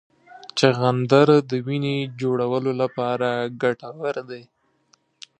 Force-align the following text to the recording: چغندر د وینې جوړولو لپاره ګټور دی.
چغندر 0.57 1.29
د 1.49 1.51
وینې 1.65 1.97
جوړولو 2.19 2.71
لپاره 2.81 3.29
ګټور 3.61 4.15
دی. 4.29 4.43